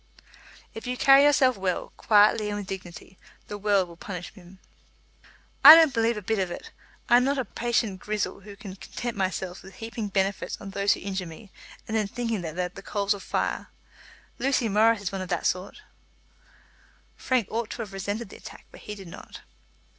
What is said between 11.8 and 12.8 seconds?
and then thinking that they are